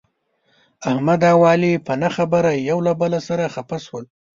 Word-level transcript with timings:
احمد 0.91 1.21
او 1.31 1.39
علي 1.51 1.73
په 1.85 1.93
نه 2.01 2.09
خبره 2.15 2.51
یو 2.69 2.77
له 2.87 2.93
بل 3.01 3.13
سره 3.27 3.51
خپه 3.55 3.77
شول. 3.85 4.05